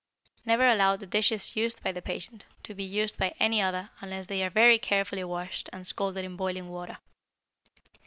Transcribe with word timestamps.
Never 0.45 0.67
allow 0.67 0.95
the 0.95 1.05
dishes 1.05 1.55
used 1.55 1.83
by 1.83 1.91
the 1.91 2.01
patient 2.01 2.47
to 2.63 2.73
be 2.73 2.83
used 2.83 3.19
by 3.19 3.35
any 3.39 3.61
other 3.61 3.91
unless 4.01 4.25
they 4.25 4.43
are 4.43 4.49
very 4.49 4.79
carefully 4.79 5.23
washed 5.23 5.69
and 5.71 5.85
scalded 5.85 6.25
in 6.25 6.35
boiling 6.35 6.69
water. 6.69 6.97